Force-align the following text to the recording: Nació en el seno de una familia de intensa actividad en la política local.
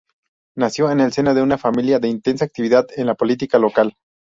Nació 0.57 0.89
en 0.89 0.99
el 0.99 1.13
seno 1.13 1.35
de 1.35 1.43
una 1.43 1.59
familia 1.59 1.99
de 1.99 2.07
intensa 2.07 2.43
actividad 2.43 2.87
en 2.95 3.05
la 3.05 3.13
política 3.13 3.59
local. 3.59 3.93